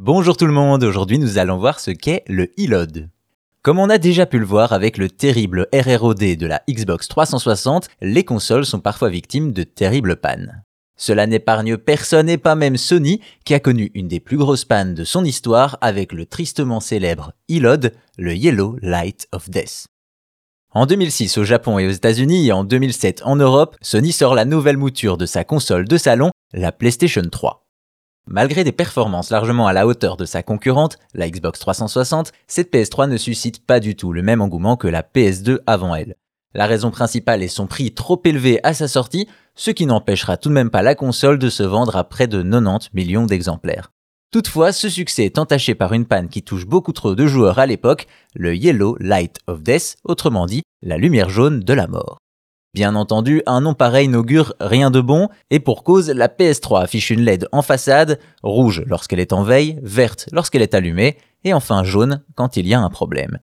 [0.00, 3.08] Bonjour tout le monde, aujourd'hui nous allons voir ce qu'est le e-load.
[3.62, 7.88] Comme on a déjà pu le voir avec le terrible RROD de la Xbox 360,
[8.00, 10.62] les consoles sont parfois victimes de terribles pannes.
[10.96, 14.94] Cela n'épargne personne et pas même Sony, qui a connu une des plus grosses pannes
[14.94, 19.86] de son histoire avec le tristement célèbre e-load, le Yellow Light of Death.
[20.70, 24.44] En 2006 au Japon et aux États-Unis et en 2007 en Europe, Sony sort la
[24.44, 27.67] nouvelle mouture de sa console de salon, la PlayStation 3.
[28.30, 33.08] Malgré des performances largement à la hauteur de sa concurrente, la Xbox 360, cette PS3
[33.08, 36.14] ne suscite pas du tout le même engouement que la PS2 avant elle.
[36.52, 40.50] La raison principale est son prix trop élevé à sa sortie, ce qui n'empêchera tout
[40.50, 43.92] de même pas la console de se vendre à près de 90 millions d'exemplaires.
[44.30, 47.64] Toutefois, ce succès est entaché par une panne qui touche beaucoup trop de joueurs à
[47.64, 52.18] l'époque, le Yellow Light of Death, autrement dit, la lumière jaune de la mort.
[52.74, 57.10] Bien entendu, un nom pareil n'augure rien de bon, et pour cause, la PS3 affiche
[57.10, 61.82] une LED en façade, rouge lorsqu'elle est en veille, verte lorsqu'elle est allumée, et enfin
[61.82, 63.38] jaune quand il y a un problème.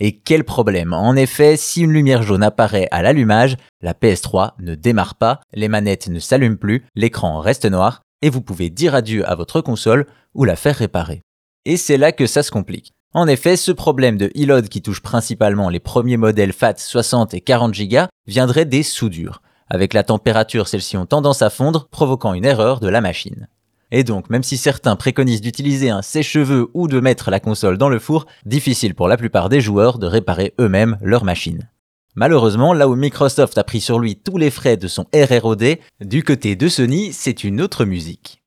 [0.00, 0.92] Et quel problème?
[0.92, 5.68] En effet, si une lumière jaune apparaît à l'allumage, la PS3 ne démarre pas, les
[5.68, 10.06] manettes ne s'allument plus, l'écran reste noir, et vous pouvez dire adieu à votre console
[10.34, 11.22] ou la faire réparer.
[11.64, 12.92] Et c'est là que ça se complique.
[13.14, 17.42] En effet, ce problème de e-load qui touche principalement les premiers modèles FAT 60 et
[17.42, 19.42] 40 Go viendrait des soudures.
[19.68, 23.48] Avec la température, celles-ci ont tendance à fondre, provoquant une erreur de la machine.
[23.90, 27.90] Et donc, même si certains préconisent d'utiliser un sèche-cheveux ou de mettre la console dans
[27.90, 31.68] le four, difficile pour la plupart des joueurs de réparer eux-mêmes leur machine.
[32.14, 36.24] Malheureusement, là où Microsoft a pris sur lui tous les frais de son RROD, du
[36.24, 38.41] côté de Sony, c'est une autre musique.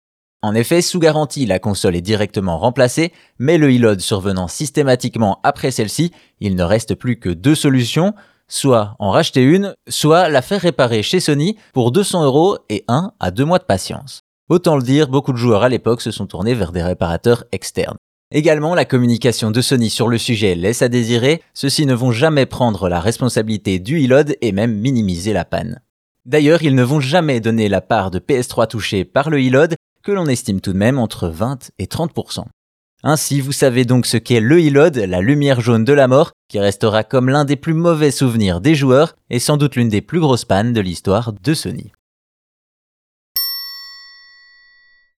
[0.43, 5.71] En effet, sous garantie, la console est directement remplacée, mais le e-load survenant systématiquement après
[5.71, 8.13] celle-ci, il ne reste plus que deux solutions,
[8.49, 13.13] soit en racheter une, soit la faire réparer chez Sony pour 200 euros et 1
[13.21, 14.19] à 2 mois de patience.
[14.49, 17.95] Autant le dire, beaucoup de joueurs à l'époque se sont tournés vers des réparateurs externes.
[18.29, 22.45] Également, la communication de Sony sur le sujet laisse à désirer, ceux-ci ne vont jamais
[22.45, 25.79] prendre la responsabilité du e-load et même minimiser la panne.
[26.25, 30.11] D'ailleurs, ils ne vont jamais donner la part de PS3 touchée par le e-load que
[30.11, 32.43] l'on estime tout de même entre 20 et 30%.
[33.05, 36.59] Ainsi, vous savez donc ce qu'est le e-load, la lumière jaune de la mort, qui
[36.59, 40.19] restera comme l'un des plus mauvais souvenirs des joueurs et sans doute l'une des plus
[40.19, 41.91] grosses pannes de l'histoire de Sony.